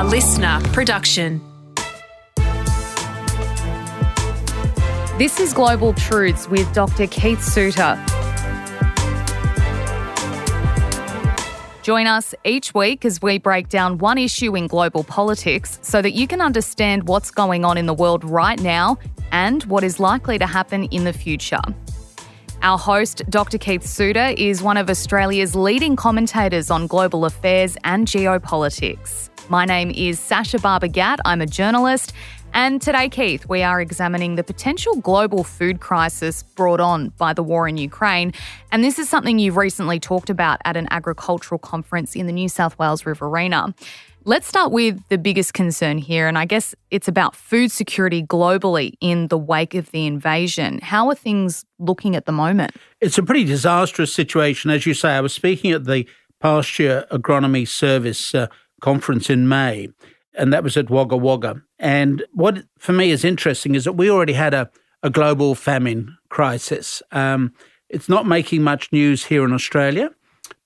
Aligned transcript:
a 0.00 0.04
listener 0.04 0.58
production. 0.72 1.42
This 5.18 5.38
is 5.38 5.52
Global 5.52 5.92
Truths 5.92 6.48
with 6.48 6.72
Dr. 6.72 7.06
Keith 7.06 7.44
Suter. 7.44 8.02
Join 11.82 12.06
us 12.06 12.34
each 12.44 12.72
week 12.72 13.04
as 13.04 13.20
we 13.20 13.36
break 13.36 13.68
down 13.68 13.98
one 13.98 14.16
issue 14.16 14.56
in 14.56 14.68
global 14.68 15.04
politics 15.04 15.78
so 15.82 16.00
that 16.00 16.12
you 16.12 16.26
can 16.26 16.40
understand 16.40 17.06
what's 17.06 17.30
going 17.30 17.66
on 17.66 17.76
in 17.76 17.84
the 17.84 17.92
world 17.92 18.24
right 18.24 18.58
now 18.62 18.96
and 19.32 19.64
what 19.64 19.84
is 19.84 20.00
likely 20.00 20.38
to 20.38 20.46
happen 20.46 20.84
in 20.84 21.04
the 21.04 21.12
future. 21.12 21.60
Our 22.62 22.78
host, 22.78 23.22
Dr. 23.28 23.58
Keith 23.58 23.84
Suter, 23.86 24.34
is 24.38 24.62
one 24.62 24.78
of 24.78 24.88
Australia's 24.88 25.54
leading 25.54 25.94
commentators 25.94 26.70
on 26.70 26.86
global 26.86 27.26
affairs 27.26 27.76
and 27.84 28.06
geopolitics. 28.06 29.29
My 29.50 29.64
name 29.64 29.90
is 29.90 30.20
Sasha 30.20 30.58
Barbagat. 30.58 31.18
I'm 31.24 31.40
a 31.40 31.46
journalist 31.46 32.12
and 32.52 32.82
today, 32.82 33.08
Keith, 33.08 33.48
we 33.48 33.62
are 33.62 33.80
examining 33.80 34.34
the 34.34 34.42
potential 34.42 34.96
global 34.96 35.44
food 35.44 35.80
crisis 35.80 36.42
brought 36.42 36.80
on 36.80 37.10
by 37.10 37.32
the 37.32 37.42
war 37.42 37.68
in 37.68 37.76
Ukraine. 37.76 38.32
And 38.72 38.82
this 38.82 38.98
is 38.98 39.08
something 39.08 39.38
you've 39.38 39.56
recently 39.56 40.00
talked 40.00 40.30
about 40.30 40.60
at 40.64 40.76
an 40.76 40.88
agricultural 40.90 41.58
conference 41.58 42.16
in 42.16 42.26
the 42.26 42.32
New 42.32 42.48
South 42.48 42.78
Wales 42.78 43.06
Riverina. 43.06 43.74
Let's 44.24 44.46
start 44.46 44.72
with 44.72 45.00
the 45.08 45.16
biggest 45.16 45.54
concern 45.54 45.96
here, 45.96 46.28
and 46.28 46.36
I 46.36 46.44
guess 46.44 46.74
it's 46.90 47.08
about 47.08 47.34
food 47.34 47.72
security 47.72 48.22
globally 48.22 48.92
in 49.00 49.28
the 49.28 49.38
wake 49.38 49.74
of 49.74 49.90
the 49.92 50.06
invasion. 50.06 50.78
How 50.82 51.08
are 51.08 51.14
things 51.14 51.64
looking 51.78 52.14
at 52.16 52.26
the 52.26 52.32
moment? 52.32 52.72
It's 53.00 53.16
a 53.16 53.22
pretty 53.22 53.44
disastrous 53.44 54.12
situation. 54.12 54.70
As 54.70 54.84
you 54.84 54.92
say, 54.92 55.10
I 55.12 55.20
was 55.20 55.32
speaking 55.32 55.70
at 55.70 55.84
the 55.84 56.06
Pasture 56.40 57.06
Agronomy 57.10 57.66
Service 57.66 58.34
uh, 58.34 58.48
conference 58.80 59.30
in 59.30 59.48
May, 59.48 59.88
and 60.34 60.52
that 60.52 60.64
was 60.64 60.76
at 60.76 60.90
Wagga 60.90 61.16
Wagga. 61.16 61.62
And 61.78 62.24
what 62.32 62.64
for 62.78 62.92
me 62.92 63.10
is 63.10 63.24
interesting 63.24 63.74
is 63.74 63.84
that 63.84 63.92
we 63.92 64.10
already 64.10 64.32
had 64.32 64.54
a, 64.54 64.70
a 65.02 65.10
global 65.10 65.54
famine 65.54 66.16
crisis. 66.28 67.02
Um, 67.12 67.52
it's 67.88 68.08
not 68.08 68.26
making 68.26 68.62
much 68.62 68.92
news 68.92 69.24
here 69.24 69.44
in 69.44 69.52
Australia, 69.52 70.10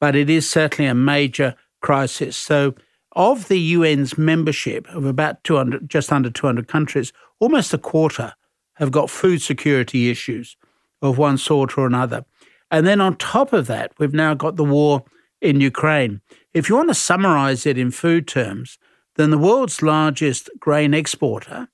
but 0.00 0.14
it 0.14 0.28
is 0.28 0.48
certainly 0.48 0.88
a 0.88 0.94
major 0.94 1.54
crisis. 1.80 2.36
So, 2.36 2.74
of 3.16 3.48
the 3.48 3.74
UN's 3.74 4.18
membership 4.18 4.88
of 4.88 5.04
about 5.04 5.42
200, 5.44 5.88
just 5.88 6.12
under 6.12 6.30
200 6.30 6.66
countries, 6.66 7.12
almost 7.38 7.72
a 7.72 7.78
quarter 7.78 8.34
have 8.74 8.90
got 8.90 9.08
food 9.08 9.40
security 9.40 10.10
issues 10.10 10.56
of 11.00 11.16
one 11.16 11.38
sort 11.38 11.78
or 11.78 11.86
another. 11.86 12.24
And 12.70 12.86
then 12.86 13.00
on 13.00 13.16
top 13.16 13.52
of 13.52 13.66
that, 13.68 13.92
we've 13.98 14.12
now 14.12 14.34
got 14.34 14.56
the 14.56 14.64
war 14.64 15.04
in 15.40 15.60
Ukraine. 15.60 16.20
If 16.54 16.68
you 16.68 16.76
want 16.76 16.88
to 16.88 16.94
summarize 16.94 17.66
it 17.66 17.76
in 17.76 17.90
food 17.90 18.28
terms, 18.28 18.78
then 19.16 19.30
the 19.30 19.38
world's 19.38 19.82
largest 19.82 20.48
grain 20.60 20.94
exporter 20.94 21.68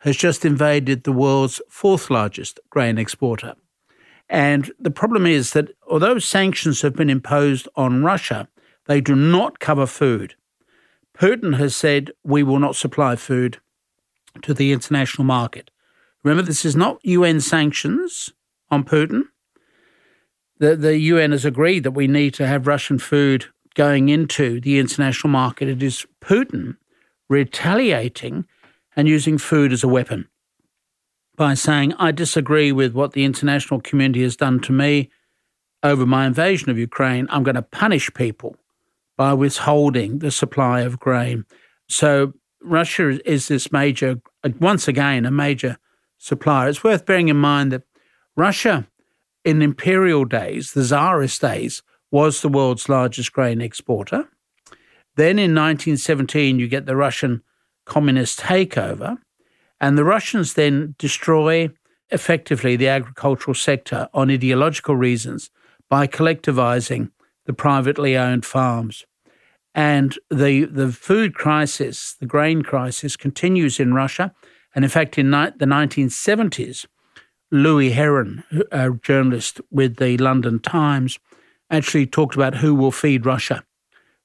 has 0.00 0.16
just 0.16 0.44
invaded 0.44 1.04
the 1.04 1.12
world's 1.12 1.62
fourth 1.70 2.10
largest 2.10 2.58
grain 2.68 2.98
exporter. 2.98 3.54
And 4.28 4.72
the 4.78 4.90
problem 4.90 5.24
is 5.24 5.52
that 5.52 5.70
although 5.88 6.18
sanctions 6.18 6.82
have 6.82 6.96
been 6.96 7.10
imposed 7.10 7.68
on 7.76 8.02
Russia, 8.02 8.48
they 8.86 9.00
do 9.00 9.14
not 9.14 9.60
cover 9.60 9.86
food. 9.86 10.34
Putin 11.16 11.56
has 11.56 11.76
said, 11.76 12.10
we 12.24 12.42
will 12.42 12.58
not 12.58 12.74
supply 12.74 13.14
food 13.14 13.60
to 14.42 14.52
the 14.52 14.72
international 14.72 15.24
market. 15.24 15.70
Remember, 16.24 16.42
this 16.42 16.64
is 16.64 16.74
not 16.74 16.98
UN 17.04 17.40
sanctions 17.40 18.30
on 18.68 18.82
Putin. 18.82 19.22
The, 20.58 20.74
the 20.74 20.98
UN 20.98 21.30
has 21.30 21.44
agreed 21.44 21.84
that 21.84 21.92
we 21.92 22.08
need 22.08 22.34
to 22.34 22.46
have 22.46 22.66
Russian 22.66 22.98
food 22.98 23.46
going 23.74 24.08
into 24.08 24.60
the 24.60 24.78
international 24.78 25.30
market. 25.30 25.68
It 25.68 25.82
is 25.82 26.06
Putin 26.20 26.76
retaliating 27.28 28.46
and 28.96 29.08
using 29.08 29.38
food 29.38 29.72
as 29.72 29.82
a 29.82 29.88
weapon 29.88 30.28
by 31.36 31.54
saying, 31.54 31.92
I 31.98 32.12
disagree 32.12 32.70
with 32.70 32.94
what 32.94 33.12
the 33.12 33.24
international 33.24 33.80
community 33.80 34.22
has 34.22 34.36
done 34.36 34.60
to 34.60 34.72
me 34.72 35.10
over 35.82 36.06
my 36.06 36.26
invasion 36.26 36.70
of 36.70 36.78
Ukraine. 36.78 37.26
I'm 37.30 37.42
going 37.42 37.56
to 37.56 37.62
punish 37.62 38.12
people 38.14 38.56
by 39.16 39.32
withholding 39.32 40.20
the 40.20 40.30
supply 40.30 40.80
of 40.80 41.00
grain. 41.00 41.44
So 41.88 42.34
Russia 42.62 43.20
is 43.28 43.48
this 43.48 43.72
major, 43.72 44.20
once 44.60 44.88
again, 44.88 45.26
a 45.26 45.30
major 45.30 45.78
supplier. 46.18 46.68
It's 46.68 46.84
worth 46.84 47.04
bearing 47.04 47.28
in 47.28 47.36
mind 47.36 47.72
that 47.72 47.82
Russia, 48.36 48.86
in 49.44 49.60
imperial 49.60 50.24
days, 50.24 50.72
the 50.72 50.82
czarist 50.82 51.40
days, 51.40 51.82
was 52.14 52.42
the 52.42 52.48
world's 52.48 52.88
largest 52.88 53.32
grain 53.32 53.60
exporter. 53.60 54.28
Then 55.16 55.36
in 55.36 55.52
1917, 55.52 56.60
you 56.60 56.68
get 56.68 56.86
the 56.86 56.94
Russian 56.94 57.42
communist 57.86 58.38
takeover, 58.38 59.18
and 59.80 59.98
the 59.98 60.04
Russians 60.04 60.54
then 60.54 60.94
destroy 60.96 61.70
effectively 62.10 62.76
the 62.76 62.86
agricultural 62.86 63.56
sector 63.56 64.08
on 64.14 64.30
ideological 64.30 64.94
reasons 64.94 65.50
by 65.90 66.06
collectivizing 66.06 67.10
the 67.46 67.52
privately 67.52 68.16
owned 68.16 68.46
farms. 68.46 69.04
And 69.74 70.16
the, 70.30 70.66
the 70.66 70.92
food 70.92 71.34
crisis, 71.34 72.14
the 72.20 72.26
grain 72.26 72.62
crisis, 72.62 73.16
continues 73.16 73.80
in 73.80 73.92
Russia. 73.92 74.32
And 74.72 74.84
in 74.84 74.88
fact, 74.88 75.18
in 75.18 75.30
ni- 75.30 75.50
the 75.58 75.66
1970s, 75.66 76.86
Louis 77.50 77.90
Heren, 77.90 78.44
a 78.70 78.92
journalist 79.02 79.60
with 79.72 79.96
the 79.96 80.16
London 80.18 80.60
Times, 80.60 81.18
actually 81.70 82.06
talked 82.06 82.34
about 82.34 82.56
who 82.56 82.74
will 82.74 82.92
feed 82.92 83.26
Russia. 83.26 83.64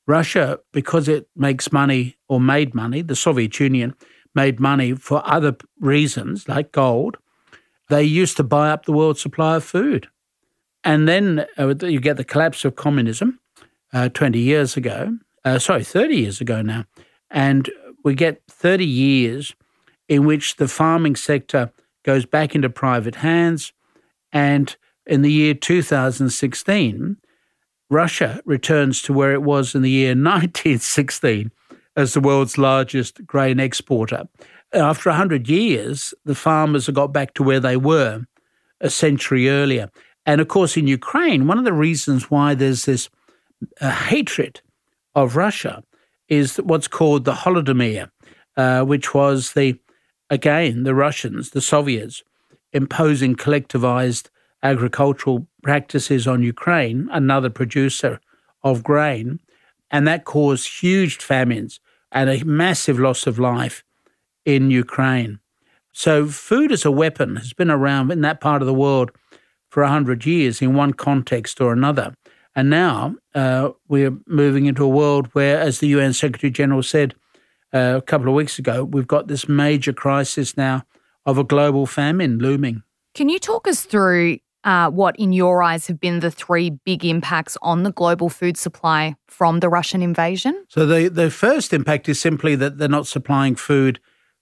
Russia, 0.07 0.59
because 0.73 1.07
it 1.07 1.27
makes 1.35 1.72
money 1.72 2.17
or 2.27 2.39
made 2.39 2.73
money, 2.73 3.01
the 3.01 3.16
Soviet 3.16 3.59
Union 3.59 3.94
made 4.35 4.59
money 4.59 4.94
for 4.94 5.22
other 5.25 5.55
reasons 5.79 6.47
like 6.47 6.72
gold, 6.72 7.17
they 7.89 8.03
used 8.03 8.38
to 8.38 8.44
buy 8.44 8.69
up 8.72 8.85
the 8.85 8.91
world 8.91 9.17
supply 9.17 9.55
of 9.55 9.63
food. 9.63 10.07
And 10.83 11.07
then 11.07 11.45
uh, 11.57 11.75
you 11.81 12.00
get 12.00 12.17
the 12.17 12.23
collapse 12.23 12.63
of 12.66 12.75
communism 12.75 13.39
uh, 13.94 14.09
20 14.09 14.39
years 14.39 14.77
ago, 14.77 15.17
uh, 15.44 15.59
sorry, 15.59 15.83
30 15.83 16.16
years 16.16 16.41
ago 16.41 16.61
now. 16.61 16.85
And 17.29 17.69
we 18.03 18.16
get 18.16 18.41
30 18.47 18.85
years 18.85 19.56
in 20.07 20.25
which 20.25 20.56
the 20.56 20.67
farming 20.67 21.16
sector 21.16 21.71
goes 22.03 22.25
back 22.25 22.56
into 22.56 22.69
private 22.69 23.16
hands. 23.16 23.73
And 24.31 24.75
in 25.06 25.21
the 25.21 25.31
year 25.31 25.53
2016, 25.53 27.17
Russia 27.89 28.41
returns 28.45 29.01
to 29.03 29.13
where 29.13 29.33
it 29.33 29.41
was 29.41 29.75
in 29.75 29.81
the 29.81 29.89
year 29.89 30.09
1916 30.16 31.51
as 31.95 32.13
the 32.13 32.22
world's 32.22 32.57
largest 32.57 33.25
grain 33.25 33.59
exporter. 33.59 34.27
After 34.73 35.09
100 35.09 35.50
years, 35.50 36.13
the 36.25 36.35
farmers 36.35 36.85
have 36.85 36.95
got 36.95 37.11
back 37.11 37.33
to 37.33 37.44
where 37.44 37.59
they 37.59 37.75
were 37.75 38.25
a 38.81 38.89
century 38.89 39.50
earlier. 39.50 39.89
And 40.25 40.39
of 40.39 40.47
course, 40.47 40.77
in 40.77 40.88
Ukraine, 40.88 41.47
one 41.47 41.57
of 41.57 41.66
the 41.66 41.73
reasons 41.73 42.29
why 42.29 42.53
there's 42.53 42.85
this 42.85 43.09
uh, 43.81 43.91
hatred 43.91 44.61
of 45.16 45.35
Russia 45.35 45.83
is 46.27 46.57
what's 46.57 46.88
called 46.88 47.25
the 47.25 47.33
Holodomor, 47.33 48.09
uh, 48.56 48.83
which 48.83 49.13
was 49.13 49.53
the, 49.53 49.79
again, 50.29 50.83
the 50.83 50.95
Russians, 50.95 51.50
the 51.50 51.61
Soviets, 51.61 52.23
imposing 52.71 53.35
collectivized 53.35 54.29
agricultural 54.64 55.47
practices 55.64 56.28
on 56.28 56.44
Ukraine, 56.44 57.09
another 57.12 57.50
producer 57.50 58.20
of 58.64 58.84
grain, 58.84 59.40
and 59.92 60.08
that 60.08 60.25
caused 60.25 60.81
huge 60.81 61.18
famines 61.18 61.80
and 62.12 62.30
a 62.30 62.44
massive 62.44 63.00
loss 63.00 63.28
of 63.28 63.40
life 63.40 63.84
in 64.46 64.72
Ukraine. 64.72 65.40
So, 65.92 66.28
food 66.28 66.72
as 66.72 66.86
a 66.86 66.92
weapon 66.92 67.36
has 67.38 67.53
been 67.53 67.72
around 67.72 68.12
in 68.12 68.22
that 68.22 68.42
part 68.42 68.62
of 68.62 68.68
the 68.68 68.74
world 68.74 69.12
for 69.69 69.84
100 69.84 70.25
years 70.25 70.62
in 70.62 70.74
one 70.74 70.94
context 70.94 71.62
or 71.62 71.74
another. 71.74 72.14
And 72.56 72.69
now 72.69 73.16
uh, 73.36 73.72
we're 73.88 74.18
moving 74.25 74.66
into 74.66 74.84
a 74.84 74.90
world 74.90 75.28
where, 75.34 75.59
as 75.59 75.80
the 75.80 75.88
UN 75.88 76.14
Secretary 76.14 76.51
General 76.51 76.83
said 76.83 77.16
uh, 77.74 77.95
a 77.98 78.01
couple 78.01 78.28
of 78.28 78.33
weeks 78.33 78.60
ago, 78.60 78.83
we've 78.83 79.07
got 79.07 79.28
this 79.28 79.48
major 79.48 79.94
crisis 79.94 80.57
now 80.57 80.83
of 81.25 81.38
a 81.38 81.44
global 81.44 81.86
famine 81.86 82.39
looming. 82.39 82.83
Can 83.13 83.30
you 83.30 83.39
talk 83.39 83.68
us 83.68 83.86
through 83.86 84.39
uh, 84.63 84.89
what, 84.89 85.15
in 85.17 85.31
your 85.31 85.63
eyes, 85.63 85.88
have 85.88 86.00
been 86.00 86.19
the 86.19 86.31
three 86.31 86.69
big 86.69 87.06
impacts 87.06 87.57
on 87.61 87.83
the 87.83 87.91
global 87.91 88.29
food 88.29 88.57
supply 88.57 89.15
from 89.27 89.59
the 89.59 89.69
Russian 89.69 90.01
invasion? 90.01 90.65
So, 90.69 90.85
the, 90.85 91.07
the 91.07 91.29
first 91.29 91.73
impact 91.73 92.09
is 92.09 92.19
simply 92.19 92.56
that 92.56 92.77
they're 92.77 92.89
not 92.89 93.07
supplying 93.07 93.56
food 93.56 94.00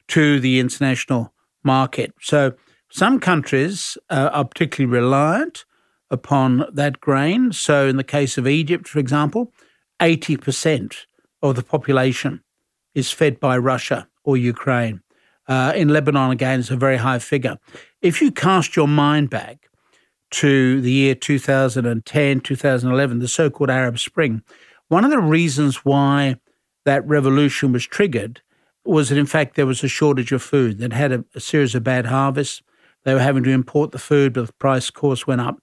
to 0.09 0.39
the 0.39 0.59
international 0.59 1.33
market. 1.63 2.13
So, 2.21 2.53
some 2.89 3.19
countries 3.19 3.97
uh, 4.09 4.29
are 4.33 4.45
particularly 4.45 4.91
reliant 4.91 5.65
upon 6.09 6.65
that 6.73 6.99
grain. 6.99 7.51
So, 7.51 7.87
in 7.87 7.97
the 7.97 8.03
case 8.03 8.37
of 8.37 8.47
Egypt, 8.47 8.87
for 8.87 8.99
example, 8.99 9.53
80% 9.99 10.95
of 11.41 11.55
the 11.55 11.63
population 11.63 12.43
is 12.95 13.11
fed 13.11 13.39
by 13.39 13.57
Russia 13.57 14.07
or 14.23 14.37
Ukraine. 14.37 15.01
Uh, 15.47 15.71
in 15.75 15.89
Lebanon, 15.89 16.31
again, 16.31 16.59
it's 16.59 16.71
a 16.71 16.75
very 16.75 16.97
high 16.97 17.19
figure. 17.19 17.57
If 18.01 18.21
you 18.21 18.31
cast 18.31 18.75
your 18.75 18.87
mind 18.87 19.29
back 19.29 19.66
to 20.31 20.81
the 20.81 20.91
year 20.91 21.15
2010, 21.15 22.39
2011, 22.41 23.19
the 23.19 23.27
so 23.27 23.49
called 23.49 23.69
Arab 23.69 23.99
Spring, 23.99 24.41
one 24.89 25.05
of 25.05 25.11
the 25.11 25.19
reasons 25.19 25.85
why 25.85 26.35
that 26.85 27.05
revolution 27.07 27.71
was 27.71 27.85
triggered 27.85 28.41
was 28.85 29.09
that, 29.09 29.17
in 29.17 29.25
fact, 29.25 29.55
there 29.55 29.65
was 29.65 29.83
a 29.83 29.87
shortage 29.87 30.31
of 30.31 30.41
food. 30.41 30.77
They'd 30.77 30.93
had 30.93 31.11
a, 31.11 31.25
a 31.35 31.39
series 31.39 31.75
of 31.75 31.83
bad 31.83 32.05
harvests. 32.05 32.61
They 33.03 33.13
were 33.13 33.19
having 33.19 33.43
to 33.43 33.49
import 33.51 33.91
the 33.91 33.99
food, 33.99 34.33
but 34.33 34.47
the 34.47 34.53
price, 34.53 34.87
of 34.87 34.95
course, 34.95 35.27
went 35.27 35.41
up. 35.41 35.61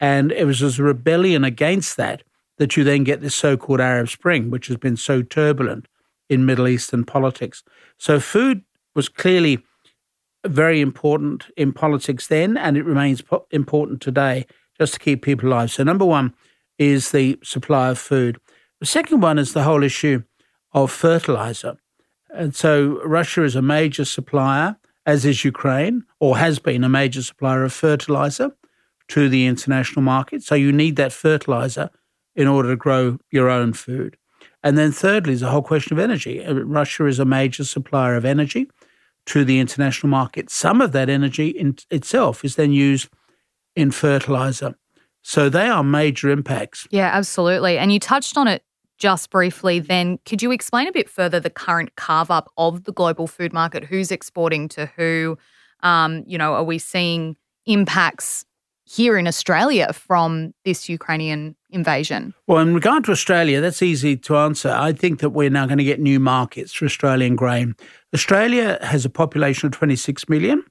And 0.00 0.32
it 0.32 0.46
was 0.46 0.62
as 0.62 0.78
a 0.78 0.82
rebellion 0.82 1.44
against 1.44 1.96
that 1.98 2.22
that 2.58 2.76
you 2.76 2.84
then 2.84 3.04
get 3.04 3.20
this 3.20 3.34
so 3.34 3.56
called 3.56 3.80
Arab 3.80 4.08
Spring, 4.08 4.50
which 4.50 4.68
has 4.68 4.76
been 4.76 4.96
so 4.96 5.22
turbulent 5.22 5.86
in 6.28 6.46
Middle 6.46 6.68
Eastern 6.68 7.04
politics. 7.04 7.62
So 7.98 8.20
food 8.20 8.62
was 8.94 9.08
clearly 9.08 9.62
very 10.44 10.80
important 10.80 11.46
in 11.56 11.72
politics 11.72 12.26
then, 12.26 12.56
and 12.56 12.76
it 12.76 12.84
remains 12.84 13.22
po- 13.22 13.46
important 13.50 14.00
today 14.00 14.46
just 14.78 14.94
to 14.94 14.98
keep 14.98 15.22
people 15.22 15.48
alive. 15.48 15.70
So, 15.70 15.84
number 15.84 16.04
one 16.04 16.34
is 16.78 17.10
the 17.10 17.38
supply 17.42 17.90
of 17.90 17.98
food. 17.98 18.38
The 18.80 18.86
second 18.86 19.20
one 19.20 19.38
is 19.38 19.52
the 19.52 19.62
whole 19.62 19.82
issue 19.82 20.22
of 20.72 20.90
fertilizer. 20.90 21.76
And 22.30 22.54
so, 22.54 23.00
Russia 23.04 23.44
is 23.44 23.54
a 23.54 23.62
major 23.62 24.04
supplier, 24.04 24.76
as 25.06 25.24
is 25.24 25.44
Ukraine, 25.44 26.04
or 26.18 26.38
has 26.38 26.58
been 26.58 26.84
a 26.84 26.88
major 26.88 27.22
supplier 27.22 27.64
of 27.64 27.72
fertilizer 27.72 28.56
to 29.08 29.28
the 29.28 29.46
international 29.46 30.02
market. 30.02 30.42
So, 30.42 30.54
you 30.54 30.72
need 30.72 30.96
that 30.96 31.12
fertilizer 31.12 31.90
in 32.34 32.48
order 32.48 32.70
to 32.70 32.76
grow 32.76 33.18
your 33.30 33.50
own 33.50 33.74
food. 33.74 34.16
And 34.64 34.78
then, 34.78 34.92
thirdly, 34.92 35.34
is 35.34 35.40
the 35.40 35.50
whole 35.50 35.62
question 35.62 35.92
of 35.92 35.98
energy. 35.98 36.44
Uh, 36.44 36.54
Russia 36.54 37.06
is 37.06 37.18
a 37.18 37.24
major 37.24 37.64
supplier 37.64 38.16
of 38.16 38.24
energy 38.24 38.68
to 39.26 39.44
the 39.44 39.58
international 39.58 40.10
market. 40.10 40.50
Some 40.50 40.80
of 40.80 40.92
that 40.92 41.08
energy 41.08 41.48
in 41.48 41.76
itself 41.90 42.44
is 42.44 42.56
then 42.56 42.72
used 42.72 43.08
in 43.76 43.90
fertilizer. 43.90 44.74
So 45.22 45.48
they 45.48 45.68
are 45.68 45.84
major 45.84 46.30
impacts. 46.30 46.86
Yeah, 46.90 47.10
absolutely. 47.12 47.78
And 47.78 47.92
you 47.92 48.00
touched 48.00 48.36
on 48.36 48.48
it 48.48 48.64
just 48.98 49.30
briefly 49.30 49.78
then. 49.78 50.18
Could 50.26 50.42
you 50.42 50.50
explain 50.50 50.88
a 50.88 50.92
bit 50.92 51.08
further 51.08 51.40
the 51.40 51.50
current 51.50 51.94
carve 51.96 52.30
up 52.30 52.50
of 52.56 52.84
the 52.84 52.92
global 52.92 53.26
food 53.26 53.52
market? 53.52 53.84
Who's 53.84 54.10
exporting 54.10 54.68
to 54.70 54.86
who? 54.96 55.38
Um, 55.80 56.24
you 56.26 56.38
know, 56.38 56.54
are 56.54 56.64
we 56.64 56.78
seeing 56.78 57.36
impacts 57.66 58.44
here 58.84 59.16
in 59.16 59.26
Australia 59.26 59.92
from 59.92 60.52
this 60.64 60.88
Ukrainian 60.88 61.56
invasion? 61.72 62.34
Well, 62.46 62.58
in 62.58 62.74
regard 62.74 63.04
to 63.04 63.12
Australia, 63.12 63.60
that's 63.60 63.82
easy 63.82 64.16
to 64.18 64.36
answer. 64.36 64.70
I 64.70 64.92
think 64.92 65.20
that 65.20 65.30
we're 65.30 65.50
now 65.50 65.66
going 65.66 65.78
to 65.78 65.84
get 65.84 66.00
new 66.00 66.20
markets 66.20 66.72
for 66.72 66.84
Australian 66.84 67.36
grain. 67.36 67.74
Australia 68.14 68.78
has 68.82 69.04
a 69.04 69.10
population 69.10 69.66
of 69.66 69.72
26 69.72 70.28
million, 70.28 70.64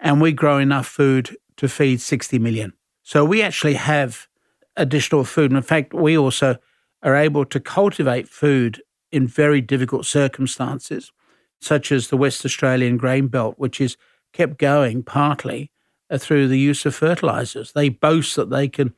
and 0.00 0.20
we 0.20 0.32
grow 0.32 0.58
enough 0.58 0.86
food 0.86 1.36
to 1.56 1.68
feed 1.68 2.00
60 2.00 2.38
million. 2.38 2.72
So 3.02 3.24
we 3.24 3.42
actually 3.42 3.74
have 3.74 4.28
additional 4.76 5.24
food. 5.24 5.50
And 5.50 5.56
in 5.56 5.62
fact, 5.62 5.92
we 5.92 6.16
also 6.16 6.56
are 7.02 7.16
able 7.16 7.44
to 7.46 7.60
cultivate 7.60 8.28
food 8.28 8.82
in 9.10 9.26
very 9.26 9.60
difficult 9.60 10.06
circumstances, 10.06 11.12
such 11.60 11.92
as 11.92 12.08
the 12.08 12.16
West 12.16 12.44
Australian 12.44 12.96
grain 12.96 13.28
belt, 13.28 13.54
which 13.58 13.80
is 13.80 13.96
kept 14.32 14.58
going 14.58 15.02
partly 15.02 15.70
through 16.18 16.48
the 16.48 16.58
use 16.58 16.84
of 16.86 16.94
fertilizers. 16.94 17.72
They 17.72 17.88
boast 17.88 18.36
that 18.36 18.50
they 18.50 18.68
can 18.68 18.94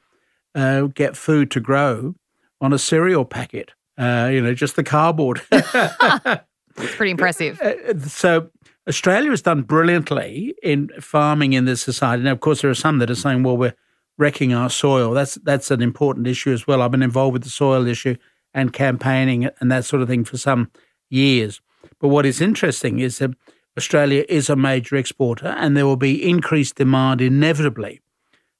uh, 0.55 0.83
get 0.83 1.17
food 1.17 1.51
to 1.53 1.61
grow 1.61 2.15
on 2.61 2.73
a 2.73 2.79
cereal 2.79 3.25
packet, 3.25 3.73
uh, 3.99 4.29
you 4.33 4.41
know, 4.41 4.55
just 4.55 4.77
the 4.77 4.85
cardboard. 4.85 5.43
it's 5.53 6.97
pretty 6.97 7.11
impressive. 7.11 7.61
Uh, 7.61 7.99
so 8.01 8.51
Australia 8.89 9.31
has 9.31 9.43
done 9.43 9.63
brilliantly 9.63 10.55
in 10.63 10.89
farming 11.01 11.53
in 11.53 11.65
this 11.65 11.83
society. 11.83 12.23
Now, 12.23 12.33
of 12.33 12.41
course, 12.41 12.63
there 12.63 12.71
are 12.71 12.75
some 12.75 12.99
that 12.99 13.11
are 13.11 13.15
saying, 13.15 13.43
well, 13.43 13.57
we're 13.57 13.75
wrecking 14.19 14.53
our 14.53 14.71
soil. 14.71 15.13
That's 15.13 15.35
that's 15.37 15.71
an 15.71 15.83
important 15.83 16.27
issue 16.27 16.53
as 16.53 16.67
well. 16.67 16.83
I've 16.83 16.91
been 16.91 17.03
involved 17.03 17.33
with 17.33 17.45
the 17.45 17.51
soil 17.51 17.87
issue 17.87 18.17
and 18.53 18.73
campaigning 18.73 19.49
and 19.61 19.71
that 19.73 19.85
sort 19.85 20.03
of 20.03 20.09
thing 20.09 20.25
for 20.25 20.37
some 20.39 20.71
years. 21.11 21.61
But 22.01 22.09
what 22.09 22.27
is 22.27 22.41
interesting 22.41 23.01
is 23.01 23.19
that 23.19 23.31
Australia 23.77 24.25
is 24.29 24.49
a 24.49 24.57
major 24.57 24.97
exporter, 24.97 25.49
and 25.49 25.77
there 25.77 25.87
will 25.87 25.97
be 25.97 26.29
increased 26.29 26.77
demand 26.77 27.21
inevitably 27.21 28.01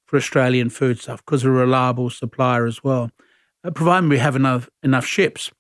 for 0.07 0.17
Australian 0.17 0.71
foodstuff 0.71 1.25
because 1.25 1.45
we're 1.45 1.51
a 1.51 1.67
reliable 1.67 2.11
supplier 2.11 2.67
as 2.67 2.85
well, 2.85 3.11
uh, 3.65 3.71
provided 3.71 4.11
we 4.11 4.19
have 4.19 4.37
enough 4.37 4.69
enough 4.83 5.07
ships. 5.07 5.51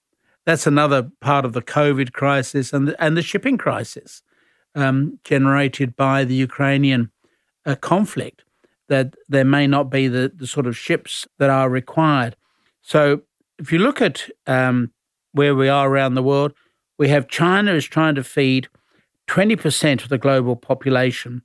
That's 0.46 0.66
another 0.66 1.10
part 1.20 1.44
of 1.44 1.54
the 1.54 1.62
COVID 1.62 2.12
crisis 2.12 2.72
and 2.72 2.88
the, 2.88 3.02
and 3.02 3.16
the 3.16 3.22
shipping 3.22 3.56
crisis 3.56 4.22
um, 4.74 5.18
generated 5.24 5.96
by 5.96 6.24
the 6.24 6.34
Ukrainian 6.34 7.10
uh, 7.64 7.76
conflict. 7.76 8.44
That 8.88 9.14
there 9.28 9.46
may 9.46 9.66
not 9.66 9.88
be 9.88 10.08
the, 10.08 10.30
the 10.34 10.46
sort 10.46 10.66
of 10.66 10.76
ships 10.76 11.26
that 11.38 11.48
are 11.48 11.70
required. 11.70 12.36
So, 12.82 13.22
if 13.58 13.72
you 13.72 13.78
look 13.78 14.02
at 14.02 14.28
um, 14.46 14.92
where 15.32 15.54
we 15.54 15.70
are 15.70 15.88
around 15.88 16.14
the 16.14 16.22
world, 16.22 16.52
we 16.98 17.08
have 17.08 17.28
China 17.28 17.72
is 17.72 17.86
trying 17.86 18.14
to 18.16 18.22
feed 18.22 18.68
20% 19.28 20.02
of 20.02 20.10
the 20.10 20.18
global 20.18 20.54
population 20.54 21.42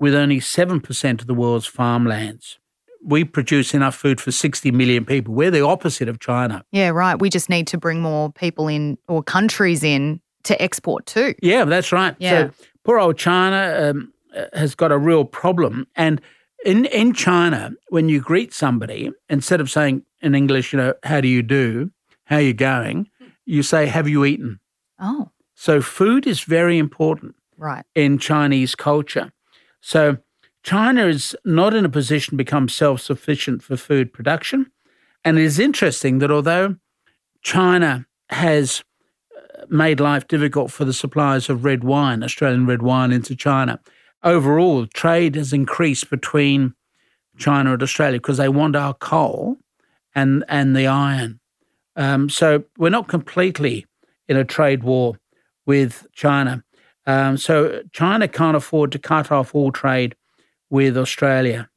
with 0.00 0.14
only 0.14 0.40
7% 0.40 1.20
of 1.20 1.26
the 1.26 1.34
world's 1.34 1.66
farmlands. 1.66 2.58
We 3.02 3.24
produce 3.24 3.72
enough 3.72 3.94
food 3.94 4.20
for 4.20 4.32
60 4.32 4.70
million 4.72 5.04
people. 5.04 5.32
We're 5.34 5.50
the 5.50 5.64
opposite 5.64 6.08
of 6.08 6.18
China. 6.18 6.64
Yeah, 6.72 6.88
right. 6.88 7.18
We 7.18 7.30
just 7.30 7.48
need 7.48 7.66
to 7.68 7.78
bring 7.78 8.00
more 8.00 8.32
people 8.32 8.66
in 8.66 8.98
or 9.08 9.22
countries 9.22 9.84
in 9.84 10.20
to 10.44 10.60
export 10.60 11.06
too. 11.06 11.34
Yeah, 11.42 11.64
that's 11.64 11.92
right. 11.92 12.16
Yeah. 12.18 12.48
So 12.48 12.50
poor 12.84 12.98
old 12.98 13.16
China 13.16 13.90
um, 13.90 14.12
has 14.52 14.74
got 14.74 14.90
a 14.90 14.98
real 14.98 15.24
problem. 15.24 15.86
And 15.96 16.20
in, 16.64 16.86
in 16.86 17.14
China, 17.14 17.72
when 17.88 18.08
you 18.08 18.20
greet 18.20 18.52
somebody, 18.52 19.10
instead 19.28 19.60
of 19.60 19.70
saying 19.70 20.02
in 20.20 20.34
English, 20.34 20.72
you 20.72 20.78
know, 20.78 20.94
how 21.02 21.20
do 21.20 21.28
you 21.28 21.42
do? 21.42 21.90
How 22.24 22.36
are 22.36 22.42
you 22.42 22.54
going? 22.54 23.08
You 23.46 23.62
say, 23.62 23.86
have 23.86 24.08
you 24.08 24.24
eaten? 24.24 24.60
Oh. 24.98 25.30
So 25.54 25.80
food 25.80 26.26
is 26.26 26.40
very 26.40 26.78
important 26.78 27.34
right. 27.56 27.84
in 27.94 28.18
Chinese 28.18 28.74
culture. 28.74 29.32
So 29.80 30.18
China 30.62 31.06
is 31.06 31.34
not 31.44 31.74
in 31.74 31.84
a 31.84 31.90
position 31.90 32.32
to 32.32 32.36
become 32.36 32.68
self 32.68 33.00
sufficient 33.00 33.62
for 33.62 33.76
food 33.76 34.12
production. 34.12 34.70
And 35.24 35.38
it 35.38 35.44
is 35.44 35.58
interesting 35.58 36.18
that 36.18 36.30
although 36.30 36.76
China 37.42 38.06
has 38.30 38.82
uh, 39.36 39.64
made 39.68 40.00
life 40.00 40.28
difficult 40.28 40.70
for 40.70 40.84
the 40.84 40.92
suppliers 40.92 41.48
of 41.48 41.64
red 41.64 41.84
wine, 41.84 42.22
Australian 42.22 42.66
red 42.66 42.82
wine 42.82 43.12
into 43.12 43.34
China, 43.34 43.80
overall 44.22 44.86
trade 44.86 45.34
has 45.34 45.52
increased 45.52 46.10
between 46.10 46.74
China 47.38 47.72
and 47.72 47.82
Australia 47.82 48.18
because 48.18 48.36
they 48.36 48.48
want 48.48 48.76
our 48.76 48.94
coal 48.94 49.56
and, 50.14 50.44
and 50.48 50.76
the 50.76 50.86
iron. 50.86 51.40
Um, 51.96 52.28
so 52.28 52.64
we're 52.78 52.90
not 52.90 53.08
completely 53.08 53.86
in 54.28 54.36
a 54.36 54.44
trade 54.44 54.84
war 54.84 55.16
with 55.66 56.06
China. 56.12 56.62
Um, 57.10 57.36
so 57.36 57.82
China 57.92 58.28
can't 58.28 58.56
afford 58.56 58.92
to 58.92 58.98
cut 58.98 59.32
off 59.32 59.52
all 59.52 59.72
trade 59.72 60.14
with 60.68 60.96
Australia. 60.96 61.68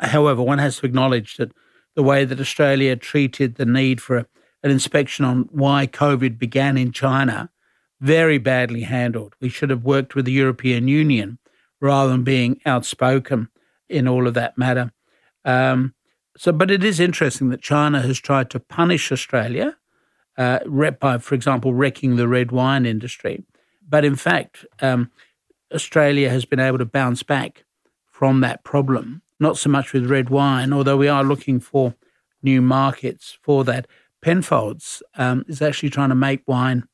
However, 0.00 0.42
one 0.42 0.58
has 0.58 0.78
to 0.78 0.86
acknowledge 0.86 1.36
that 1.36 1.52
the 1.94 2.02
way 2.02 2.24
that 2.24 2.40
Australia 2.40 2.96
treated 2.96 3.54
the 3.54 3.64
need 3.64 4.00
for 4.00 4.16
a, 4.16 4.26
an 4.64 4.70
inspection 4.72 5.24
on 5.24 5.48
why 5.52 5.86
COVID 5.86 6.36
began 6.36 6.76
in 6.76 6.90
China, 6.90 7.48
very 8.00 8.38
badly 8.38 8.82
handled. 8.82 9.34
We 9.40 9.50
should 9.50 9.70
have 9.70 9.84
worked 9.84 10.16
with 10.16 10.24
the 10.24 10.32
European 10.32 10.88
Union 10.88 11.38
rather 11.80 12.10
than 12.10 12.24
being 12.24 12.60
outspoken 12.66 13.48
in 13.88 14.08
all 14.08 14.26
of 14.26 14.34
that 14.34 14.58
matter. 14.58 14.92
Um, 15.44 15.94
so, 16.36 16.50
but 16.50 16.72
it 16.72 16.82
is 16.82 16.98
interesting 16.98 17.50
that 17.50 17.62
China 17.62 18.02
has 18.02 18.18
tried 18.18 18.50
to 18.50 18.58
punish 18.58 19.12
Australia 19.12 19.76
uh, 20.36 20.58
by, 20.98 21.18
for 21.18 21.34
example, 21.36 21.72
wrecking 21.72 22.16
the 22.16 22.28
red 22.28 22.50
wine 22.50 22.84
industry. 22.84 23.44
But 23.90 24.04
in 24.04 24.16
fact, 24.16 24.64
um, 24.80 25.10
Australia 25.74 26.30
has 26.30 26.44
been 26.44 26.60
able 26.60 26.78
to 26.78 26.84
bounce 26.86 27.22
back 27.22 27.64
from 28.06 28.40
that 28.40 28.64
problem, 28.64 29.22
not 29.38 29.58
so 29.58 29.68
much 29.68 29.92
with 29.92 30.10
red 30.10 30.30
wine, 30.30 30.72
although 30.72 30.96
we 30.96 31.08
are 31.08 31.24
looking 31.24 31.60
for 31.60 31.94
new 32.42 32.62
markets 32.62 33.36
for 33.42 33.64
that. 33.64 33.86
Penfolds 34.22 35.02
um, 35.16 35.44
is 35.48 35.62
actually 35.62 35.90
trying 35.90 36.10
to 36.10 36.14
make 36.14 36.46
wine 36.46 36.84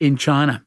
in 0.00 0.16
China. 0.16 0.64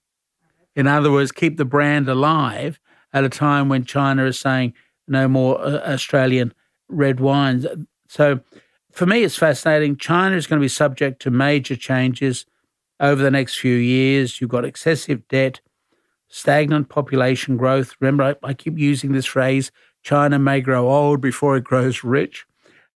In 0.75 0.87
other 0.87 1.11
words, 1.11 1.31
keep 1.31 1.57
the 1.57 1.65
brand 1.65 2.09
alive 2.09 2.79
at 3.13 3.23
a 3.23 3.29
time 3.29 3.69
when 3.69 3.85
China 3.85 4.25
is 4.25 4.39
saying 4.39 4.73
no 5.07 5.27
more 5.27 5.61
uh, 5.61 5.93
Australian 5.93 6.53
red 6.89 7.19
wines. 7.19 7.65
So 8.07 8.39
for 8.91 9.05
me, 9.05 9.23
it's 9.23 9.37
fascinating. 9.37 9.97
China 9.97 10.35
is 10.35 10.47
going 10.47 10.59
to 10.59 10.63
be 10.63 10.69
subject 10.69 11.21
to 11.21 11.31
major 11.31 11.75
changes 11.75 12.45
over 12.99 13.21
the 13.21 13.31
next 13.31 13.59
few 13.59 13.75
years. 13.75 14.41
You've 14.41 14.49
got 14.49 14.65
excessive 14.65 15.27
debt, 15.27 15.61
stagnant 16.29 16.89
population 16.89 17.57
growth. 17.57 17.95
Remember, 17.99 18.23
I, 18.23 18.35
I 18.47 18.53
keep 18.53 18.77
using 18.77 19.11
this 19.11 19.25
phrase 19.25 19.71
China 20.03 20.39
may 20.39 20.61
grow 20.61 20.89
old 20.89 21.21
before 21.21 21.57
it 21.57 21.63
grows 21.63 22.03
rich. 22.03 22.45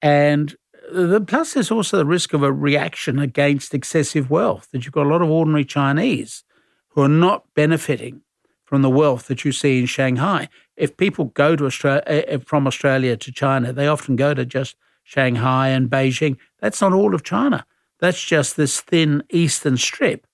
And 0.03 0.55
the, 0.93 1.21
plus, 1.21 1.55
there's 1.55 1.71
also 1.71 1.97
the 1.97 2.07
risk 2.07 2.33
of 2.33 2.43
a 2.43 2.53
reaction 2.53 3.19
against 3.19 3.75
excessive 3.75 4.31
wealth, 4.31 4.69
that 4.73 4.85
you've 4.85 4.95
got 4.95 5.07
a 5.07 5.09
lot 5.09 5.23
of 5.23 5.31
ordinary 5.31 5.65
Chinese 5.65 6.45
who 6.89 7.03
are 7.03 7.09
not 7.09 7.45
benefiting 7.55 8.23
from 8.65 8.83
the 8.83 8.91
wealth 8.91 9.27
that 9.27 9.45
you 9.45 9.53
see 9.53 9.81
in 9.81 9.87
Shanghai. 9.87 10.49
If 10.77 10.97
people 10.97 11.27
go 11.27 11.57
to 11.57 11.67
Australia, 11.67 12.03
eh, 12.07 12.23
eh, 12.27 12.39
from 12.45 12.67
Australia 12.67 13.17
to 13.17 13.33
China, 13.33 13.73
they 13.73 13.87
often 13.87 14.17
go 14.17 14.35
to 14.35 14.45
just 14.45 14.77
Shanghai 15.03 15.69
and 15.69 15.91
Beijing. 15.91 16.37
That's 16.61 16.81
not 16.81 16.93
all 16.93 17.15
of 17.15 17.25
China. 17.25 17.67
That's 17.99 18.23
just 18.23 18.57
this 18.57 18.81
thin 18.81 19.23
eastern 19.31 19.77
strip 19.77 20.27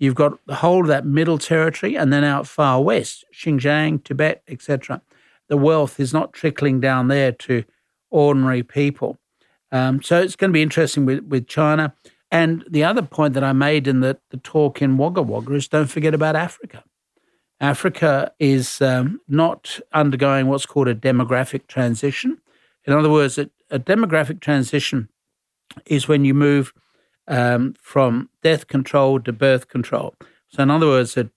You've 0.00 0.14
got 0.14 0.38
the 0.46 0.56
whole 0.56 0.80
of 0.80 0.88
that 0.88 1.04
middle 1.04 1.36
territory, 1.36 1.94
and 1.94 2.10
then 2.10 2.24
out 2.24 2.46
far 2.48 2.82
west, 2.82 3.24
Xinjiang, 3.34 4.02
Tibet, 4.02 4.42
etc. 4.48 5.02
The 5.48 5.58
wealth 5.58 6.00
is 6.00 6.12
not 6.12 6.32
trickling 6.32 6.80
down 6.80 7.08
there 7.08 7.32
to 7.32 7.64
ordinary 8.10 8.62
people. 8.62 9.18
Um, 9.70 10.02
so 10.02 10.20
it's 10.20 10.36
going 10.36 10.48
to 10.50 10.54
be 10.54 10.62
interesting 10.62 11.04
with, 11.04 11.24
with 11.24 11.46
China. 11.46 11.94
And 12.30 12.64
the 12.68 12.82
other 12.82 13.02
point 13.02 13.34
that 13.34 13.44
I 13.44 13.52
made 13.52 13.86
in 13.86 14.00
the, 14.00 14.18
the 14.30 14.38
talk 14.38 14.80
in 14.80 14.96
Wagga 14.96 15.22
Wagga 15.22 15.52
is 15.54 15.68
don't 15.68 15.86
forget 15.86 16.14
about 16.14 16.34
Africa. 16.34 16.82
Africa 17.60 18.32
is 18.38 18.80
um, 18.80 19.20
not 19.28 19.80
undergoing 19.92 20.46
what's 20.46 20.64
called 20.64 20.88
a 20.88 20.94
demographic 20.94 21.66
transition. 21.66 22.38
In 22.86 22.94
other 22.94 23.10
words, 23.10 23.36
a, 23.36 23.50
a 23.70 23.78
demographic 23.78 24.40
transition 24.40 25.10
is 25.84 26.08
when 26.08 26.24
you 26.24 26.32
move 26.32 26.72
um, 27.30 27.74
from 27.80 28.28
death 28.42 28.66
control 28.66 29.20
to 29.20 29.32
birth 29.32 29.68
control. 29.68 30.14
So, 30.48 30.62
in 30.62 30.70
other 30.70 30.86
words, 30.86 31.14
that 31.14 31.30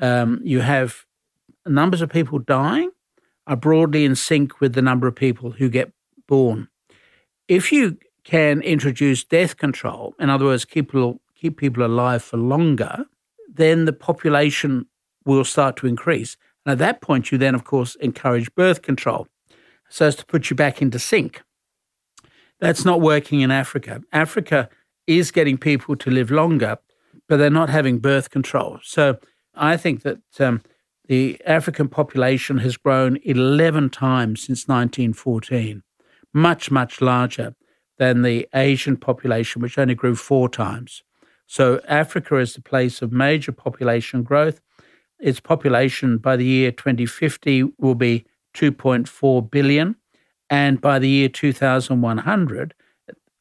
um, 0.00 0.40
you 0.42 0.60
have 0.60 1.04
numbers 1.66 2.00
of 2.00 2.08
people 2.08 2.38
dying 2.38 2.90
are 3.46 3.56
broadly 3.56 4.04
in 4.04 4.14
sync 4.14 4.60
with 4.60 4.74
the 4.74 4.80
number 4.80 5.06
of 5.06 5.14
people 5.14 5.50
who 5.50 5.68
get 5.68 5.92
born. 6.26 6.68
If 7.48 7.72
you 7.72 7.98
can 8.22 8.62
introduce 8.62 9.24
death 9.24 9.56
control, 9.56 10.14
in 10.20 10.30
other 10.30 10.44
words, 10.44 10.64
keep 10.64 10.92
people, 10.92 11.20
keep 11.34 11.58
people 11.58 11.84
alive 11.84 12.22
for 12.22 12.36
longer, 12.36 13.04
then 13.52 13.86
the 13.86 13.92
population 13.92 14.86
will 15.24 15.44
start 15.44 15.76
to 15.78 15.88
increase. 15.88 16.36
And 16.64 16.72
at 16.72 16.78
that 16.78 17.00
point, 17.00 17.32
you 17.32 17.38
then, 17.38 17.56
of 17.56 17.64
course, 17.64 17.96
encourage 17.96 18.54
birth 18.54 18.82
control 18.82 19.26
so 19.88 20.06
as 20.06 20.14
to 20.16 20.24
put 20.24 20.48
you 20.48 20.56
back 20.56 20.80
into 20.80 21.00
sync. 21.00 21.42
That's 22.60 22.84
not 22.84 23.00
working 23.00 23.40
in 23.40 23.50
Africa. 23.50 24.02
Africa 24.12 24.68
is 25.06 25.30
getting 25.30 25.58
people 25.58 25.96
to 25.96 26.10
live 26.10 26.30
longer, 26.30 26.78
but 27.28 27.36
they're 27.36 27.50
not 27.50 27.70
having 27.70 27.98
birth 27.98 28.30
control. 28.30 28.78
So 28.82 29.18
I 29.54 29.76
think 29.76 30.02
that 30.02 30.20
um, 30.38 30.62
the 31.08 31.40
African 31.44 31.88
population 31.88 32.58
has 32.58 32.76
grown 32.76 33.18
11 33.24 33.90
times 33.90 34.42
since 34.42 34.68
1914, 34.68 35.82
much, 36.32 36.70
much 36.70 37.00
larger 37.00 37.54
than 37.98 38.22
the 38.22 38.48
Asian 38.54 38.96
population, 38.96 39.60
which 39.60 39.76
only 39.76 39.94
grew 39.94 40.14
four 40.14 40.48
times. 40.48 41.02
So 41.46 41.80
Africa 41.88 42.36
is 42.36 42.54
the 42.54 42.62
place 42.62 43.02
of 43.02 43.10
major 43.10 43.52
population 43.52 44.22
growth. 44.22 44.60
Its 45.18 45.40
population 45.40 46.18
by 46.18 46.36
the 46.36 46.44
year 46.44 46.70
2050 46.70 47.64
will 47.78 47.96
be 47.96 48.24
2.4 48.54 49.50
billion. 49.50 49.96
And 50.48 50.80
by 50.80 50.98
the 50.98 51.08
year 51.08 51.28
2100, 51.28 52.74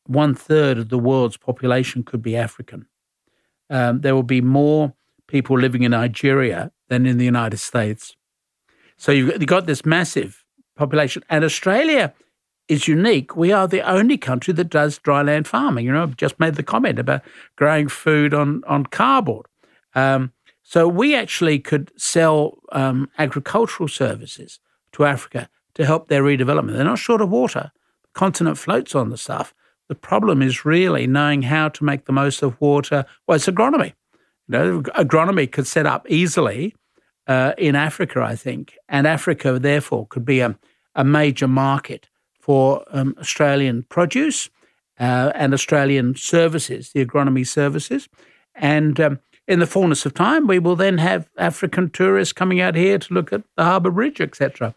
one 0.10 0.34
third 0.34 0.80
of 0.80 0.89
the 0.89 0.98
world's 0.98 1.38
population 1.38 2.04
could 2.04 2.22
be 2.22 2.36
African. 2.36 2.88
Um, 3.70 4.01
there 4.01 4.16
will 4.16 4.24
be 4.24 4.42
more 4.42 4.94
people 5.28 5.58
living 5.58 5.84
in 5.84 5.92
Nigeria 5.92 6.72
than 6.88 7.06
in 7.06 7.20
the 7.20 7.25
United 7.25 7.58
States. 7.58 8.16
So 8.98 9.12
you've 9.12 9.46
got 9.46 9.68
this 9.68 9.86
massive 9.86 10.44
population. 10.75 11.24
And 11.30 11.44
Australia 11.44 12.12
is 12.68 12.88
unique. 12.88 13.36
We 13.36 13.51
are 13.51 13.68
the 13.68 13.82
only 13.82 14.18
country 14.18 14.51
that 14.56 14.70
does 14.70 14.98
dryland 14.98 15.46
farming. 15.46 15.86
You 15.86 15.92
know, 15.92 16.01
I've 16.01 16.18
just 16.18 16.39
made 16.39 16.56
the 16.56 16.63
comment 16.63 16.98
about 16.98 17.22
growing 17.56 17.88
food 17.88 18.34
on, 18.34 18.63
on 18.68 18.86
cardboard. 18.88 19.46
Um, 19.94 20.34
so 20.63 20.88
we 20.88 21.16
actually 21.16 21.60
could 21.60 21.92
sell 21.98 22.58
um, 22.72 23.10
agricultural 23.20 23.89
services 23.89 24.60
to 24.94 25.06
Africa 25.06 25.50
to 25.75 25.86
help 25.86 26.08
their 26.08 26.24
redevelopment. 26.24 26.74
They're 26.74 26.84
not 26.84 26.98
short 26.98 27.22
of 27.22 27.30
water. 27.30 27.72
The 28.04 28.20
continent 28.20 28.58
floats 28.58 28.96
on 28.96 29.10
the 29.10 29.18
stuff. 29.18 29.54
The 29.89 29.96
problem 29.96 30.41
is 30.41 30.63
really 30.65 31.08
knowing 31.08 31.41
how 31.41 31.69
to 31.69 31.84
make 31.84 32.05
the 32.05 32.13
most 32.13 32.41
of 32.43 32.60
water. 32.62 33.05
Well, 33.27 33.36
it's 33.36 33.48
agronomy. 33.48 33.93
You 34.48 34.58
know, 34.58 34.81
agronomy 34.81 35.51
could 35.51 35.67
set 35.67 35.86
up 35.86 36.10
easily 36.10 36.75
uh, 37.27 37.53
in 37.58 37.75
Africa, 37.75 38.22
I 38.22 38.36
think, 38.36 38.75
and 38.88 39.05
Africa 39.05 39.60
therefore 39.60 40.08
could 40.08 40.25
be 40.25 40.39
a, 40.39 40.58
a 40.96 41.03
major 41.03 41.48
market 41.48 42.10
for 42.39 42.84
um, 42.91 43.15
Australian 43.19 43.84
produce 43.84 44.50
uh, 45.00 45.31
and 45.36 45.53
Australian 45.53 46.15
services, 46.15 46.91
the 46.91 47.05
agronomy 47.05 47.46
services, 47.46 48.10
and 48.55 49.00
um, 49.00 49.19
in 49.48 49.60
the 49.60 49.67
fullness 49.67 50.05
of 50.05 50.13
time, 50.13 50.46
we 50.46 50.60
will 50.60 50.75
then 50.75 51.00
have 51.00 51.29
African 51.38 51.89
tourists 51.89 52.34
coming 52.34 52.62
out 52.62 52.75
here 52.75 53.00
to 53.00 53.13
look 53.13 53.34
at 53.34 53.43
the 53.58 53.63
Harbour 53.63 53.91
Bridge, 53.91 54.22
etc. 54.22 54.75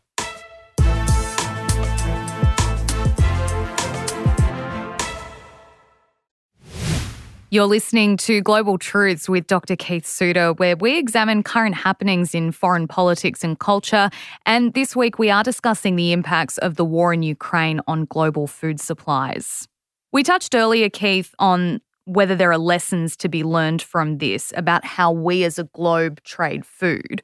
You're 7.53 7.67
listening 7.67 8.17
to 8.17 8.41
Global 8.41 8.79
Truths 8.79 9.29
with 9.29 9.47
Dr. 9.47 9.77
Keith 9.77 10.07
Suter, 10.07 10.55
where 10.55 10.75
we 10.75 10.97
examine 10.97 11.43
current 11.43 11.75
happenings 11.75 12.35
in 12.35 12.51
foreign 12.51 12.89
politics 12.89 13.45
and 13.45 13.59
culture. 13.59 14.09
And 14.47 14.73
this 14.73 14.97
week, 14.97 15.19
we 15.19 15.29
are 15.29 15.43
discussing 15.43 15.97
the 15.97 16.13
impacts 16.13 16.57
of 16.57 16.77
the 16.77 16.85
war 16.87 17.13
in 17.13 17.23
Ukraine 17.23 17.83
on 17.87 18.07
global 18.07 18.47
food 18.47 18.81
supplies. 18.81 19.69
We 20.13 20.23
touched 20.23 20.55
earlier, 20.55 20.89
Keith, 20.89 21.35
on 21.39 21.83
whether 22.07 22.35
there 22.35 22.51
are 22.53 22.57
lessons 22.57 23.19
to 23.19 23.29
be 23.29 23.45
learned 23.45 23.83
from 23.83 24.17
this 24.17 24.55
about 24.57 24.87
how 24.87 25.13
we 25.13 25.45
as 25.45 25.59
a 25.59 25.65
globe 25.75 26.23
trade 26.23 26.65
food. 26.65 27.21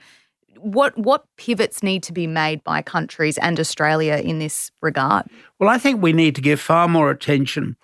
What 0.59 0.99
what 0.99 1.25
pivots 1.39 1.83
need 1.83 2.03
to 2.03 2.13
be 2.13 2.27
made 2.27 2.63
by 2.65 2.83
countries 2.83 3.39
and 3.39 3.59
Australia 3.59 4.17
in 4.23 4.41
this 4.41 4.73
regard? 4.83 5.25
Well, 5.59 5.71
I 5.71 5.79
think 5.79 6.03
we 6.03 6.13
need 6.13 6.35
to 6.35 6.43
give 6.43 6.61
far 6.61 6.87
more 6.87 7.11
attention 7.11 7.79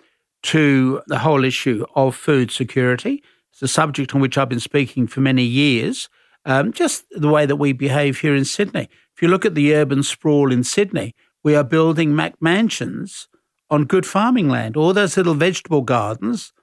to 0.45 1.01
the 1.07 1.19
whole 1.19 1.43
issue 1.43 1.85
of 1.95 2.15
food 2.15 2.51
security. 2.51 3.23
It's 3.51 3.61
a 3.61 3.67
subject 3.67 4.13
on 4.13 4.21
which 4.21 4.37
I've 4.37 4.49
been 4.49 4.59
speaking 4.59 5.07
for 5.07 5.21
many 5.21 5.43
years. 5.43 6.07
Um, 6.45 6.71
just 6.71 7.05
the 7.09 7.29
way 7.29 7.45
that 7.47 7.55
we 7.55 7.73
behave 7.73 8.19
here 8.19 8.35
in 8.35 8.45
Sydney. 8.45 8.87
If 9.15 9.21
you 9.21 9.27
look 9.27 9.45
at 9.45 9.55
the 9.55 9.73
urban 9.73 10.03
sprawl 10.03 10.51
in 10.51 10.63
Sydney, 10.63 11.15
we 11.43 11.55
are 11.55 11.63
building 11.63 12.11
McMansions 12.11 13.27
on 13.71 13.85
good 13.85 14.05
farming 14.05 14.49
land. 14.49 14.77
All 14.77 14.93
those 14.93 15.17
little 15.17 15.33
vegetable 15.33 15.81
gardens 15.81 16.53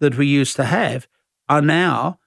that 0.00 0.16
we 0.16 0.26
used 0.26 0.56
to 0.56 0.64
have 0.64 1.06
are 1.48 1.60
now 1.60 2.18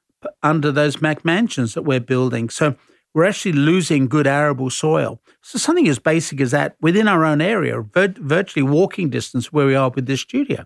under 0.44 0.72
those 0.72 0.98
McMansions 0.98 1.74
that 1.74 1.84
we're 1.84 2.00
building. 2.00 2.50
So 2.50 2.76
we're 3.16 3.26
actually 3.26 3.54
losing 3.54 4.08
good 4.08 4.28
arable 4.28 4.70
soil. 4.70 5.20
So 5.42 5.58
something 5.58 5.88
as 5.88 5.98
basic 5.98 6.40
as 6.42 6.52
that 6.52 6.76
within 6.82 7.08
our 7.08 7.26
own 7.26 7.42
area, 7.42 7.82
virtually 7.82 8.64
walking 8.64 9.10
distance 9.10 9.52
where 9.52 9.66
we 9.66 9.76
are 9.76 9.90
with 9.90 10.06
this 10.06 10.22
studio. 10.22 10.66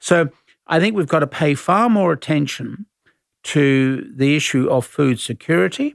So 0.00 0.30
I 0.66 0.80
think 0.80 0.96
we've 0.96 1.06
got 1.06 1.20
to 1.20 1.26
pay 1.26 1.54
far 1.54 1.88
more 1.88 2.12
attention 2.12 2.86
to 3.44 4.10
the 4.14 4.36
issue 4.36 4.68
of 4.68 4.84
food 4.84 5.20
security, 5.20 5.94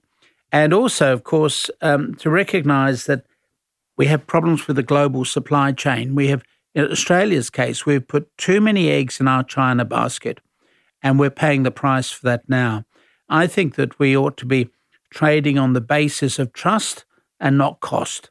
and 0.51 0.73
also, 0.73 1.11
of 1.11 1.23
course, 1.23 1.69
um, 1.81 2.15
to 2.15 2.29
recognise 2.29 3.05
that 3.05 3.25
we 3.97 4.07
have 4.07 4.25
problems 4.27 4.67
with 4.67 4.77
the 4.77 4.83
global 4.83 5.25
supply 5.25 5.71
chain. 5.71 6.15
We 6.15 6.27
have, 6.27 6.43
in 6.73 6.89
Australia's 6.89 7.49
case, 7.49 7.85
we've 7.85 8.07
put 8.07 8.35
too 8.37 8.61
many 8.61 8.89
eggs 8.89 9.19
in 9.19 9.27
our 9.27 9.43
China 9.43 9.85
basket 9.85 10.39
and 11.01 11.19
we're 11.19 11.29
paying 11.29 11.63
the 11.63 11.71
price 11.71 12.09
for 12.11 12.25
that 12.25 12.49
now. 12.49 12.83
I 13.29 13.47
think 13.47 13.75
that 13.75 13.99
we 13.99 14.17
ought 14.17 14.37
to 14.37 14.45
be 14.45 14.69
trading 15.11 15.57
on 15.57 15.73
the 15.73 15.81
basis 15.81 16.39
of 16.39 16.51
trust 16.51 17.05
and 17.39 17.57
not 17.57 17.79
cost. 17.79 18.29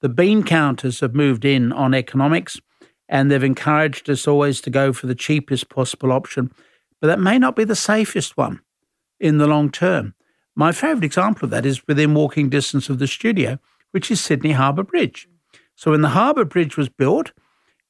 The 0.00 0.08
bean 0.08 0.42
counters 0.42 1.00
have 1.00 1.14
moved 1.14 1.44
in 1.44 1.72
on 1.72 1.94
economics 1.94 2.60
and 3.08 3.30
they've 3.30 3.42
encouraged 3.42 4.10
us 4.10 4.26
always 4.26 4.60
to 4.62 4.70
go 4.70 4.92
for 4.92 5.06
the 5.06 5.14
cheapest 5.14 5.68
possible 5.68 6.12
option, 6.12 6.52
but 7.00 7.08
that 7.08 7.20
may 7.20 7.38
not 7.38 7.56
be 7.56 7.64
the 7.64 7.76
safest 7.76 8.36
one 8.36 8.60
in 9.20 9.38
the 9.38 9.46
long 9.46 9.70
term. 9.70 10.14
My 10.54 10.72
favourite 10.72 11.04
example 11.04 11.44
of 11.44 11.50
that 11.50 11.66
is 11.66 11.86
within 11.86 12.14
walking 12.14 12.48
distance 12.48 12.88
of 12.88 12.98
the 12.98 13.06
studio, 13.06 13.58
which 13.90 14.10
is 14.10 14.20
Sydney 14.20 14.52
Harbour 14.52 14.82
Bridge. 14.82 15.28
So 15.74 15.90
when 15.90 16.00
the 16.00 16.10
Harbour 16.10 16.44
Bridge 16.44 16.76
was 16.76 16.88
built, 16.88 17.32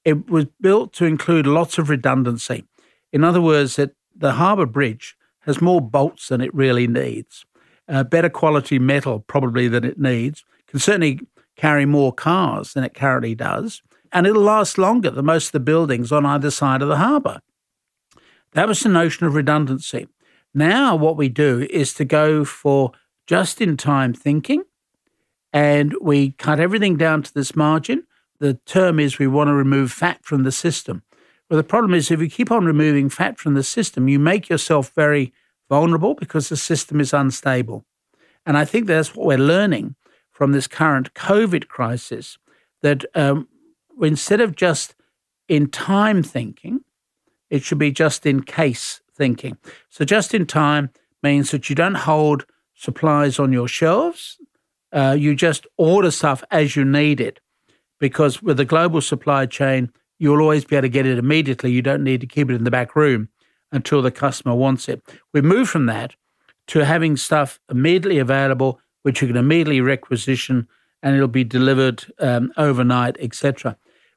it 0.04 0.28
was 0.28 0.46
built 0.60 0.92
to 0.94 1.04
include 1.04 1.46
lots 1.46 1.78
of 1.78 1.88
redundancy. 1.88 2.64
In 3.12 3.24
other 3.24 3.40
words, 3.40 3.76
that 3.76 3.92
the 4.14 4.32
Harbour 4.32 4.66
Bridge 4.66 5.16
has 5.40 5.60
more 5.60 5.80
bolts 5.80 6.28
than 6.28 6.40
it 6.40 6.52
really 6.52 6.88
needs, 6.88 7.44
uh, 7.88 8.02
better 8.02 8.28
quality 8.28 8.78
metal 8.78 9.20
probably 9.20 9.68
than 9.68 9.84
it 9.84 9.98
needs, 9.98 10.44
can 10.66 10.80
certainly 10.80 11.20
carry 11.54 11.86
more 11.86 12.12
cars 12.12 12.72
than 12.72 12.82
it 12.82 12.94
currently 12.94 13.34
does, 13.34 13.82
and 14.12 14.26
it'll 14.26 14.42
last 14.42 14.78
longer 14.78 15.10
than 15.10 15.24
most 15.26 15.46
of 15.46 15.52
the 15.52 15.60
buildings 15.60 16.12
on 16.12 16.26
either 16.26 16.50
side 16.50 16.82
of 16.82 16.88
the 16.88 16.96
harbour. 16.96 17.40
That 18.52 18.68
was 18.68 18.80
the 18.80 18.88
notion 18.88 19.26
of 19.26 19.34
redundancy. 19.34 20.08
Now, 20.54 20.96
what 20.96 21.16
we 21.16 21.28
do 21.28 21.66
is 21.70 21.92
to 21.94 22.04
go 22.04 22.44
for 22.44 22.92
just 23.26 23.60
in 23.60 23.76
time 23.76 24.14
thinking, 24.14 24.62
and 25.52 25.94
we 26.00 26.32
cut 26.32 26.60
everything 26.60 26.96
down 26.96 27.22
to 27.22 27.34
this 27.34 27.54
margin. 27.54 28.04
The 28.38 28.54
term 28.66 28.98
is 29.00 29.18
we 29.18 29.26
want 29.26 29.48
to 29.48 29.54
remove 29.54 29.92
fat 29.92 30.24
from 30.24 30.44
the 30.44 30.52
system. 30.52 31.02
Well, 31.48 31.56
the 31.56 31.64
problem 31.64 31.94
is 31.94 32.10
if 32.10 32.20
you 32.20 32.28
keep 32.28 32.50
on 32.50 32.64
removing 32.64 33.08
fat 33.08 33.38
from 33.38 33.54
the 33.54 33.62
system, 33.62 34.08
you 34.08 34.18
make 34.18 34.48
yourself 34.48 34.92
very 34.94 35.32
vulnerable 35.68 36.14
because 36.14 36.48
the 36.48 36.56
system 36.56 37.00
is 37.00 37.12
unstable. 37.12 37.84
And 38.44 38.56
I 38.56 38.64
think 38.64 38.86
that's 38.86 39.14
what 39.14 39.26
we're 39.26 39.38
learning 39.38 39.96
from 40.30 40.52
this 40.52 40.66
current 40.66 41.14
COVID 41.14 41.68
crisis 41.68 42.38
that 42.82 43.04
um, 43.14 43.48
instead 44.00 44.40
of 44.40 44.56
just 44.56 44.94
in 45.48 45.68
time 45.68 46.22
thinking, 46.22 46.80
it 47.50 47.62
should 47.62 47.78
be 47.78 47.92
just 47.92 48.26
in 48.26 48.42
case 48.42 49.00
thinking. 49.14 49.56
So, 49.88 50.04
just 50.04 50.34
in 50.34 50.46
time 50.46 50.90
means 51.22 51.50
that 51.50 51.68
you 51.68 51.76
don't 51.76 51.94
hold 51.94 52.46
supplies 52.74 53.38
on 53.38 53.52
your 53.52 53.68
shelves. 53.68 54.38
Uh, 54.92 55.16
you 55.18 55.34
just 55.34 55.66
order 55.76 56.10
stuff 56.10 56.44
as 56.50 56.76
you 56.76 56.84
need 56.84 57.20
it. 57.20 57.40
Because 57.98 58.42
with 58.42 58.58
the 58.58 58.64
global 58.64 59.00
supply 59.00 59.46
chain, 59.46 59.90
you'll 60.18 60.40
always 60.40 60.64
be 60.64 60.76
able 60.76 60.82
to 60.82 60.88
get 60.88 61.06
it 61.06 61.18
immediately. 61.18 61.72
You 61.72 61.82
don't 61.82 62.04
need 62.04 62.20
to 62.20 62.26
keep 62.26 62.50
it 62.50 62.54
in 62.54 62.64
the 62.64 62.70
back 62.70 62.94
room 62.94 63.28
until 63.72 64.02
the 64.02 64.10
customer 64.10 64.54
wants 64.54 64.88
it. 64.88 65.02
We 65.32 65.40
move 65.40 65.68
from 65.68 65.86
that 65.86 66.14
to 66.68 66.84
having 66.84 67.16
stuff 67.16 67.58
immediately 67.70 68.18
available, 68.18 68.80
which 69.02 69.22
you 69.22 69.28
can 69.28 69.36
immediately 69.36 69.80
requisition 69.80 70.68
and 71.02 71.14
it'll 71.14 71.28
be 71.28 71.44
delivered 71.44 72.04
um, 72.18 72.52
overnight, 72.56 73.16
etc. 73.20 73.76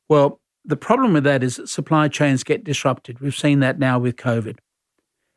Well, 0.10 0.42
the 0.66 0.76
problem 0.76 1.14
with 1.14 1.24
that 1.24 1.44
is 1.44 1.62
supply 1.66 2.08
chains 2.08 2.44
get 2.44 2.64
disrupted. 2.64 3.20
We've 3.20 3.36
seen 3.36 3.60
that 3.62 3.80
now 3.80 4.00
with 4.00 4.18
COVID. 4.18 4.58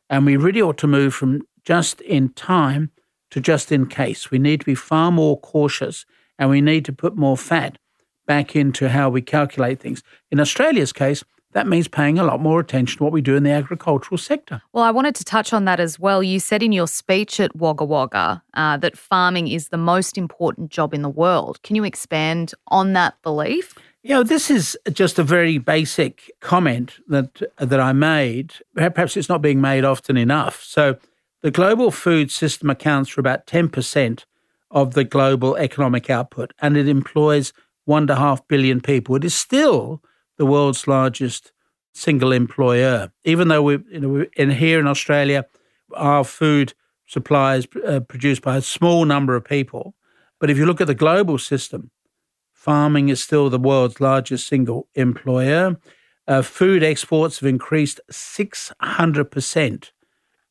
And 0.09 0.25
we 0.25 0.35
really 0.35 0.61
ought 0.61 0.77
to 0.79 0.87
move 0.87 1.13
from 1.13 1.43
just 1.63 2.01
in 2.01 2.29
time 2.29 2.91
to 3.31 3.39
just 3.39 3.71
in 3.71 3.87
case. 3.87 4.29
We 4.29 4.39
need 4.39 4.59
to 4.59 4.65
be 4.65 4.75
far 4.75 5.11
more 5.11 5.39
cautious 5.39 6.05
and 6.37 6.49
we 6.49 6.61
need 6.61 6.85
to 6.85 6.93
put 6.93 7.15
more 7.15 7.37
fat 7.37 7.77
back 8.25 8.55
into 8.55 8.89
how 8.89 9.09
we 9.09 9.21
calculate 9.21 9.79
things. 9.79 10.03
In 10.31 10.39
Australia's 10.39 10.93
case, 10.93 11.23
that 11.53 11.67
means 11.67 11.87
paying 11.87 12.17
a 12.17 12.23
lot 12.23 12.41
more 12.41 12.59
attention 12.59 12.97
to 12.97 13.03
what 13.03 13.13
we 13.13 13.21
do 13.21 13.35
in 13.35 13.43
the 13.43 13.51
agricultural 13.51 14.17
sector. 14.17 14.61
Well, 14.73 14.83
I 14.83 14.91
wanted 14.91 15.15
to 15.15 15.23
touch 15.23 15.53
on 15.53 15.65
that 15.65 15.79
as 15.79 15.99
well. 15.99 16.23
You 16.23 16.39
said 16.39 16.63
in 16.63 16.71
your 16.71 16.87
speech 16.87 17.39
at 17.39 17.55
Wagga 17.55 17.85
Wagga 17.85 18.43
uh, 18.55 18.77
that 18.77 18.97
farming 18.97 19.47
is 19.47 19.69
the 19.69 19.77
most 19.77 20.17
important 20.17 20.71
job 20.71 20.93
in 20.93 21.03
the 21.03 21.09
world. 21.09 21.61
Can 21.61 21.75
you 21.75 21.83
expand 21.83 22.53
on 22.67 22.93
that 22.93 23.21
belief? 23.21 23.75
You 24.05 24.15
know, 24.15 24.23
this 24.23 24.51
is 24.51 24.77
just 24.91 25.17
a 25.17 25.23
very 25.23 25.57
basic 25.57 26.29
comment 26.41 26.99
that 27.07 27.41
that 27.57 27.79
I 27.79 27.93
made. 27.93 28.53
Perhaps 28.75 29.15
it's 29.15 29.29
not 29.29 29.41
being 29.41 29.61
made 29.61 29.85
often 29.85 30.17
enough. 30.17 30.61
So, 30.61 30.97
the 31.41 31.51
global 31.51 31.89
food 31.89 32.29
system 32.29 32.69
accounts 32.69 33.09
for 33.09 33.21
about 33.21 33.47
ten 33.47 33.69
percent 33.69 34.25
of 34.71 34.93
the 34.93 35.05
global 35.05 35.55
economic 35.55 36.09
output, 36.09 36.51
and 36.61 36.75
it 36.75 36.89
employs 36.89 37.53
one 37.85 38.03
and 38.03 38.09
a 38.09 38.17
half 38.17 38.45
billion 38.49 38.81
people. 38.81 39.15
It 39.15 39.23
is 39.23 39.33
still 39.33 40.01
the 40.37 40.45
world's 40.45 40.85
largest 40.85 41.53
single 41.93 42.33
employer, 42.33 43.09
even 43.23 43.47
though 43.47 43.61
we, 43.61 43.79
you 43.89 43.99
know, 44.01 44.25
in 44.35 44.49
here 44.49 44.81
in 44.81 44.87
Australia, 44.87 45.45
our 45.95 46.25
food 46.25 46.73
supply 47.05 47.55
is 47.55 47.67
uh, 47.87 48.01
produced 48.01 48.41
by 48.41 48.57
a 48.57 48.61
small 48.61 49.05
number 49.05 49.33
of 49.37 49.45
people. 49.45 49.95
But 50.41 50.49
if 50.49 50.57
you 50.57 50.65
look 50.65 50.81
at 50.81 50.87
the 50.87 50.95
global 50.95 51.37
system, 51.37 51.91
Farming 52.63 53.09
is 53.09 53.21
still 53.21 53.49
the 53.49 53.59
world's 53.59 53.99
largest 53.99 54.47
single 54.47 54.87
employer. 54.95 55.75
Uh, 56.25 56.41
food 56.41 56.81
exports 56.81 57.41
have 57.41 57.49
increased 57.49 57.99
600% 58.09 59.91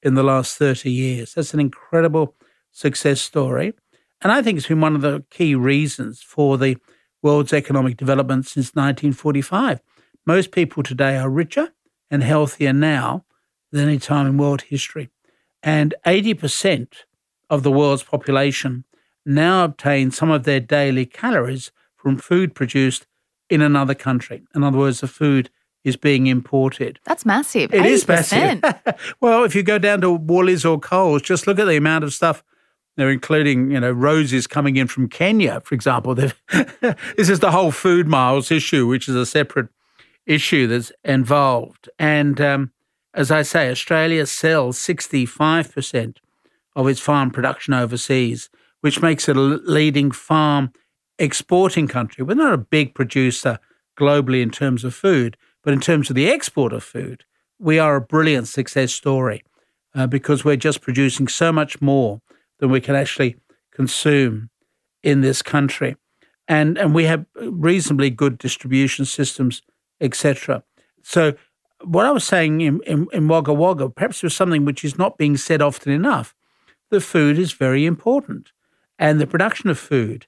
in 0.02 0.14
the 0.14 0.22
last 0.22 0.58
30 0.58 0.90
years. 0.90 1.32
That's 1.32 1.54
an 1.54 1.60
incredible 1.60 2.34
success 2.70 3.22
story. 3.22 3.72
And 4.20 4.30
I 4.30 4.42
think 4.42 4.58
it's 4.58 4.68
been 4.68 4.82
one 4.82 4.94
of 4.94 5.00
the 5.00 5.24
key 5.30 5.54
reasons 5.54 6.20
for 6.20 6.58
the 6.58 6.76
world's 7.22 7.54
economic 7.54 7.96
development 7.96 8.44
since 8.44 8.74
1945. 8.74 9.80
Most 10.26 10.50
people 10.50 10.82
today 10.82 11.16
are 11.16 11.30
richer 11.30 11.70
and 12.10 12.22
healthier 12.22 12.74
now 12.74 13.24
than 13.70 13.88
any 13.88 13.98
time 13.98 14.26
in 14.26 14.36
world 14.36 14.60
history. 14.60 15.08
And 15.62 15.94
80% 16.04 16.88
of 17.48 17.62
the 17.62 17.72
world's 17.72 18.02
population 18.02 18.84
now 19.24 19.64
obtain 19.64 20.10
some 20.10 20.30
of 20.30 20.44
their 20.44 20.60
daily 20.60 21.06
calories 21.06 21.72
from 22.02 22.18
food 22.18 22.54
produced 22.54 23.06
in 23.48 23.62
another 23.62 23.94
country. 23.94 24.42
In 24.54 24.64
other 24.64 24.78
words, 24.78 25.00
the 25.00 25.06
food 25.06 25.50
is 25.84 25.96
being 25.96 26.26
imported. 26.26 26.98
That's 27.04 27.24
massive. 27.24 27.72
It 27.72 27.82
80%. 27.82 27.86
is 27.86 28.08
massive. 28.08 29.14
well, 29.20 29.44
if 29.44 29.54
you 29.54 29.62
go 29.62 29.78
down 29.78 30.00
to 30.00 30.10
Woolies 30.12 30.64
or 30.64 30.78
Coles, 30.78 31.22
just 31.22 31.46
look 31.46 31.58
at 31.58 31.66
the 31.66 31.76
amount 31.76 32.04
of 32.04 32.12
stuff 32.12 32.42
they're 32.96 33.10
including, 33.10 33.70
you 33.70 33.80
know, 33.80 33.90
roses 33.90 34.46
coming 34.46 34.76
in 34.76 34.86
from 34.86 35.08
Kenya, 35.08 35.60
for 35.60 35.74
example. 35.74 36.14
this 36.14 36.34
is 37.16 37.40
the 37.40 37.50
whole 37.50 37.70
food 37.70 38.06
miles 38.06 38.50
issue, 38.50 38.86
which 38.86 39.08
is 39.08 39.14
a 39.14 39.24
separate 39.24 39.68
issue 40.26 40.66
that's 40.66 40.92
involved. 41.02 41.88
And 41.98 42.38
um, 42.40 42.72
as 43.14 43.30
I 43.30 43.42
say, 43.42 43.70
Australia 43.70 44.26
sells 44.26 44.78
65% 44.78 46.16
of 46.76 46.86
its 46.86 47.00
farm 47.00 47.30
production 47.30 47.72
overseas, 47.72 48.50
which 48.82 49.00
makes 49.00 49.28
it 49.28 49.36
a 49.36 49.40
leading 49.40 50.10
farm 50.10 50.72
exporting 51.18 51.88
country. 51.88 52.24
We're 52.24 52.34
not 52.34 52.54
a 52.54 52.58
big 52.58 52.94
producer 52.94 53.58
globally 53.98 54.42
in 54.42 54.50
terms 54.50 54.84
of 54.84 54.94
food, 54.94 55.36
but 55.62 55.72
in 55.72 55.80
terms 55.80 56.10
of 56.10 56.16
the 56.16 56.28
export 56.28 56.72
of 56.72 56.82
food, 56.82 57.24
we 57.58 57.78
are 57.78 57.96
a 57.96 58.00
brilliant 58.00 58.48
success 58.48 58.92
story 58.92 59.44
uh, 59.94 60.06
because 60.06 60.44
we're 60.44 60.56
just 60.56 60.80
producing 60.80 61.28
so 61.28 61.52
much 61.52 61.80
more 61.80 62.20
than 62.58 62.70
we 62.70 62.80
can 62.80 62.94
actually 62.94 63.36
consume 63.70 64.50
in 65.02 65.20
this 65.20 65.42
country. 65.42 65.96
And, 66.48 66.76
and 66.76 66.94
we 66.94 67.04
have 67.04 67.24
reasonably 67.36 68.10
good 68.10 68.38
distribution 68.38 69.04
systems, 69.04 69.62
etc. 70.00 70.64
So, 71.02 71.34
what 71.84 72.06
I 72.06 72.12
was 72.12 72.24
saying 72.24 72.60
in, 72.60 72.80
in, 72.86 73.08
in 73.12 73.26
Wagga 73.26 73.52
Wagga, 73.52 73.88
perhaps 73.88 74.22
was 74.22 74.36
something 74.36 74.64
which 74.64 74.84
is 74.84 74.96
not 74.96 75.18
being 75.18 75.36
said 75.36 75.60
often 75.60 75.92
enough. 75.92 76.32
The 76.90 77.00
food 77.00 77.38
is 77.38 77.52
very 77.52 77.86
important, 77.86 78.52
and 79.00 79.20
the 79.20 79.26
production 79.26 79.68
of 79.68 79.78
food 79.78 80.26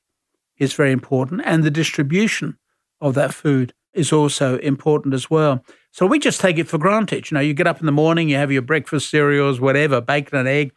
is 0.59 0.75
very 0.75 0.93
important, 0.93 1.43
and 1.45 1.62
the 1.62 1.71
distribution 1.71 2.57
of 3.01 3.14
that 3.14 3.35
food 3.35 3.73
is 3.93 4.12
also 4.12 4.59
important 4.59 5.14
as 5.14 5.31
well. 5.31 5.64
So 5.93 6.07
we 6.07 6.19
just 6.19 6.40
take 6.40 6.59
it 6.59 6.69
for 6.69 6.79
granted. 6.79 7.31
You 7.31 7.37
know, 7.37 7.40
you 7.40 7.55
get 7.55 7.67
up 7.67 7.81
in 7.81 7.87
the 7.87 7.93
morning, 7.93 8.29
you 8.29 8.37
have 8.37 8.53
your 8.53 8.62
breakfast 8.62 9.11
cereals, 9.11 9.61
whatever, 9.61 10.01
bacon 10.01 10.38
and 10.38 10.49
egg, 10.49 10.73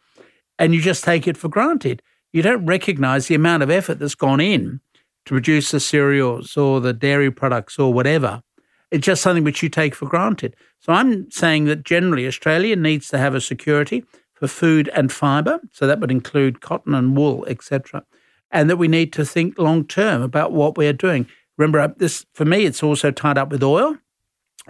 and 0.58 0.74
you 0.74 0.80
just 0.80 1.04
take 1.04 1.26
it 1.26 1.36
for 1.36 1.48
granted. 1.48 2.02
You 2.32 2.42
don't 2.42 2.66
recognize 2.66 3.26
the 3.26 3.34
amount 3.34 3.62
of 3.62 3.70
effort 3.70 3.98
that's 3.98 4.14
gone 4.14 4.40
in 4.40 4.80
to 5.26 5.34
produce 5.34 5.70
the 5.70 5.80
cereals 5.80 6.56
or 6.56 6.80
the 6.80 6.92
dairy 6.92 7.30
products 7.30 7.78
or 7.78 7.92
whatever. 7.92 8.42
It's 8.90 9.04
just 9.04 9.22
something 9.22 9.44
which 9.44 9.62
you 9.62 9.68
take 9.68 9.94
for 9.94 10.06
granted. 10.06 10.56
So 10.80 10.92
I'm 10.92 11.30
saying 11.30 11.64
that 11.66 11.84
generally 11.84 12.26
Australia 12.26 12.76
needs 12.76 13.08
to 13.08 13.18
have 13.18 13.34
a 13.34 13.40
security 13.40 14.04
for 14.34 14.46
food 14.46 14.88
and 14.94 15.10
fibre. 15.10 15.58
So 15.72 15.86
that 15.86 16.00
would 16.00 16.10
include 16.10 16.60
cotton 16.60 16.94
and 16.94 17.16
wool, 17.16 17.44
etc 17.48 18.04
and 18.50 18.68
that 18.70 18.76
we 18.76 18.88
need 18.88 19.12
to 19.14 19.24
think 19.24 19.58
long 19.58 19.84
term 19.84 20.22
about 20.22 20.52
what 20.52 20.76
we 20.76 20.86
are 20.86 20.92
doing. 20.92 21.26
Remember, 21.56 21.80
uh, 21.80 21.88
this 21.96 22.24
for 22.32 22.44
me, 22.44 22.64
it's 22.64 22.82
also 22.82 23.10
tied 23.10 23.38
up 23.38 23.50
with 23.50 23.62
oil. 23.62 23.96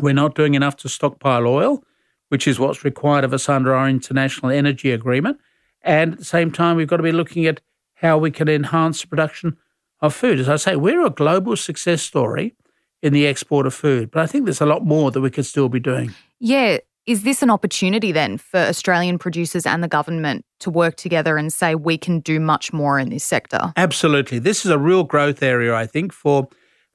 We're 0.00 0.14
not 0.14 0.34
doing 0.34 0.54
enough 0.54 0.76
to 0.76 0.88
stockpile 0.88 1.46
oil, 1.46 1.82
which 2.28 2.46
is 2.46 2.58
what's 2.58 2.84
required 2.84 3.24
of 3.24 3.32
us 3.32 3.48
under 3.48 3.74
our 3.74 3.88
international 3.88 4.50
energy 4.50 4.90
agreement. 4.92 5.38
And 5.82 6.12
at 6.12 6.18
the 6.18 6.24
same 6.24 6.50
time, 6.50 6.76
we've 6.76 6.88
got 6.88 6.98
to 6.98 7.02
be 7.02 7.12
looking 7.12 7.46
at 7.46 7.60
how 7.94 8.18
we 8.18 8.30
can 8.30 8.48
enhance 8.48 9.02
the 9.02 9.08
production 9.08 9.56
of 10.00 10.14
food. 10.14 10.38
As 10.38 10.48
I 10.48 10.56
say, 10.56 10.76
we're 10.76 11.04
a 11.04 11.10
global 11.10 11.56
success 11.56 12.02
story 12.02 12.54
in 13.02 13.12
the 13.12 13.26
export 13.26 13.66
of 13.66 13.74
food, 13.74 14.10
but 14.10 14.22
I 14.22 14.26
think 14.26 14.44
there's 14.44 14.60
a 14.60 14.66
lot 14.66 14.84
more 14.84 15.10
that 15.10 15.20
we 15.20 15.30
could 15.30 15.46
still 15.46 15.68
be 15.68 15.80
doing. 15.80 16.14
Yeah, 16.40 16.78
is 17.08 17.22
this 17.22 17.42
an 17.42 17.48
opportunity 17.48 18.12
then 18.12 18.36
for 18.36 18.60
Australian 18.60 19.18
producers 19.18 19.64
and 19.64 19.82
the 19.82 19.88
government 19.88 20.44
to 20.60 20.68
work 20.68 20.96
together 20.96 21.38
and 21.38 21.50
say 21.50 21.74
we 21.74 21.96
can 21.96 22.20
do 22.20 22.38
much 22.38 22.70
more 22.70 22.98
in 22.98 23.08
this 23.08 23.24
sector? 23.24 23.72
Absolutely. 23.78 24.38
This 24.38 24.66
is 24.66 24.70
a 24.70 24.78
real 24.78 25.04
growth 25.04 25.42
area, 25.42 25.74
I 25.74 25.86
think, 25.86 26.12
for 26.12 26.48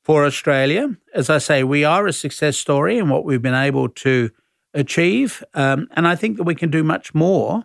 for 0.04 0.26
Australia. 0.26 0.96
As 1.16 1.30
I 1.32 1.40
say, 1.40 1.64
we 1.64 1.84
are 1.84 2.06
a 2.06 2.14
success 2.14 2.58
story 2.58 3.00
in 3.00 3.10
what 3.10 3.26
we've 3.26 3.42
been 3.42 3.56
able 3.56 3.90
to 3.90 4.30
achieve, 4.76 5.44
um, 5.56 5.88
and 5.96 6.08
I 6.08 6.16
think 6.16 6.38
that 6.38 6.44
we 6.44 6.56
can 6.56 6.70
do 6.70 6.84
much 6.84 7.16
more 7.16 7.64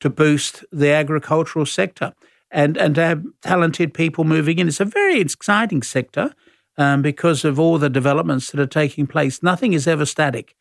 to 0.00 0.10
boost 0.10 0.64
the 0.72 0.90
agricultural 0.90 1.66
sector 1.66 2.12
and 2.50 2.76
and 2.76 2.96
to 2.96 3.02
have 3.02 3.22
talented 3.40 3.94
people 3.94 4.24
moving 4.24 4.58
in. 4.58 4.66
It's 4.66 4.80
a 4.80 4.84
very 4.84 5.20
exciting 5.20 5.82
sector 5.82 6.34
um, 6.76 7.02
because 7.02 7.44
of 7.44 7.60
all 7.60 7.78
the 7.78 7.88
developments 7.88 8.50
that 8.50 8.60
are 8.60 8.80
taking 8.82 9.06
place. 9.06 9.44
Nothing 9.44 9.74
is 9.74 9.86
ever 9.86 10.06
static 10.06 10.56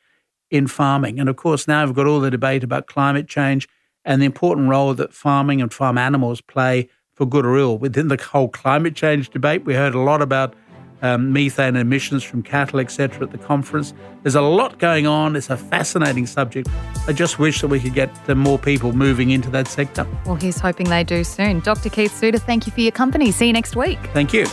in 0.54 0.68
farming. 0.68 1.20
And 1.20 1.28
of 1.28 1.36
course, 1.36 1.68
now 1.68 1.84
we've 1.84 1.96
got 1.96 2.06
all 2.06 2.20
the 2.20 2.30
debate 2.30 2.64
about 2.64 2.86
climate 2.86 3.28
change 3.28 3.68
and 4.06 4.22
the 4.22 4.26
important 4.28 4.70
role 4.70 4.94
that 4.94 5.12
farming 5.12 5.62
and 5.62 5.74
farm 5.74 5.98
animals 5.98 6.42
play 6.42 6.90
for 7.16 7.26
good 7.26 7.44
or 7.44 7.58
ill. 7.58 7.80
Within 7.80 8.08
the 8.08 8.18
whole 8.18 8.50
climate 8.50 8.96
change 8.96 9.32
debate, 9.32 9.66
we 9.66 9.74
heard 9.74 9.96
a 9.96 10.00
lot 10.00 10.22
about 10.22 10.54
um, 11.02 11.34
methane 11.34 11.76
emissions 11.76 12.24
from 12.24 12.44
cattle, 12.44 12.80
etc., 12.80 13.24
at 13.24 13.32
the 13.32 13.38
conference. 13.40 13.96
There's 14.22 14.36
a 14.36 14.42
lot 14.42 14.78
going 14.78 15.08
on. 15.08 15.36
It's 15.36 15.50
a 15.50 15.58
fascinating 15.58 16.28
subject. 16.28 16.70
I 17.08 17.14
just 17.14 17.40
wish 17.40 17.62
that 17.62 17.68
we 17.68 17.80
could 17.80 17.96
get 17.96 18.10
more 18.38 18.60
people 18.60 18.94
moving 18.94 19.32
into 19.32 19.50
that 19.50 19.68
sector. 19.68 20.06
Well, 20.26 20.36
here's 20.36 20.60
hoping 20.60 20.88
they 20.90 21.04
do 21.04 21.24
soon. 21.24 21.62
Dr. 21.62 21.90
Keith 21.90 22.16
Suter, 22.16 22.38
thank 22.38 22.68
you 22.68 22.72
for 22.72 22.82
your 22.82 22.92
company. 22.92 23.32
See 23.32 23.48
you 23.48 23.54
next 23.54 23.76
week. 23.76 24.00
Thank 24.14 24.34
you. 24.34 24.46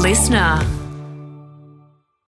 Listener. 0.00 0.77